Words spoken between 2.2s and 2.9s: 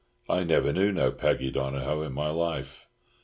life.